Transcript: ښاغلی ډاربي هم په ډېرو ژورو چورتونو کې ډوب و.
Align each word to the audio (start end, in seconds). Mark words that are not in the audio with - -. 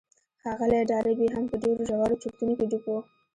ښاغلی 0.41 0.79
ډاربي 0.89 1.27
هم 1.35 1.43
په 1.51 1.55
ډېرو 1.63 1.81
ژورو 1.89 2.19
چورتونو 2.21 2.53
کې 2.57 2.65
ډوب 2.71 2.85
و. 2.91 2.95